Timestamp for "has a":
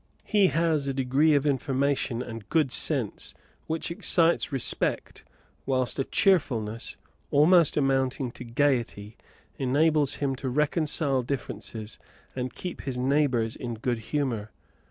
0.47-0.95